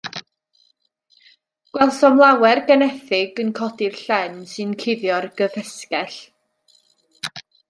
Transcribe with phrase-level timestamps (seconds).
[1.75, 6.19] Gwelsom lawer genethig yn codi'r llen sy'n cuddio'r gyffesgell.